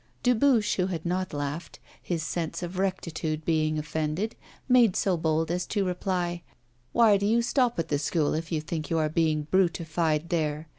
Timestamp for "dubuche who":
0.23-0.87